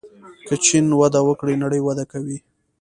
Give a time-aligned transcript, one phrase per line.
[0.47, 2.37] که چین وده وکړي نړۍ وده کوي.